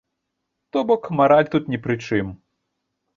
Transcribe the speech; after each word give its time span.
То 0.71 0.81
бок 0.91 1.03
мараль 1.19 1.51
тут 1.57 1.69
ні 1.73 1.77
пры 1.83 1.99
чым. 2.09 2.33